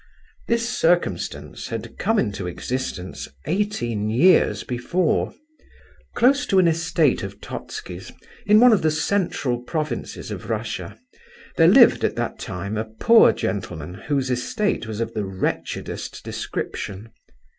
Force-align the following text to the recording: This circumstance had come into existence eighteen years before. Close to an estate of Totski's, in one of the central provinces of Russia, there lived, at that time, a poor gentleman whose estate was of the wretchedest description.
This 0.47 0.67
circumstance 0.67 1.67
had 1.67 1.95
come 1.99 2.17
into 2.17 2.47
existence 2.47 3.27
eighteen 3.45 4.09
years 4.09 4.63
before. 4.63 5.31
Close 6.15 6.47
to 6.47 6.57
an 6.57 6.67
estate 6.67 7.21
of 7.21 7.39
Totski's, 7.39 8.11
in 8.47 8.59
one 8.59 8.73
of 8.73 8.81
the 8.81 8.89
central 8.89 9.59
provinces 9.61 10.31
of 10.31 10.49
Russia, 10.49 10.97
there 11.55 11.67
lived, 11.67 12.03
at 12.03 12.15
that 12.15 12.39
time, 12.39 12.77
a 12.77 12.85
poor 12.85 13.31
gentleman 13.31 13.93
whose 13.93 14.31
estate 14.31 14.87
was 14.87 15.01
of 15.01 15.13
the 15.13 15.23
wretchedest 15.23 16.23
description. 16.23 17.11